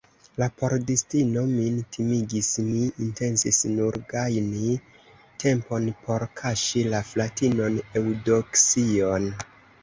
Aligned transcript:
La 0.41 0.45
pordistino 0.59 1.41
min 1.49 1.75
timigis, 1.95 2.47
mi 2.69 2.79
intencis 3.07 3.59
nur 3.73 3.97
gajni 4.13 4.71
tempon, 5.45 5.85
por 6.07 6.27
kaŝi 6.41 6.83
la 6.95 7.03
fratinon 7.11 7.79
Eŭdoksion. 8.03 9.31